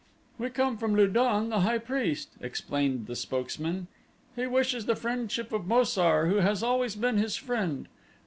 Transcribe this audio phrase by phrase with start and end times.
[0.39, 3.85] "We come from Lu don, the high priest," explained the spokesman.
[4.35, 7.87] "He wishes the friendship of Mo sar, who has always been his friend.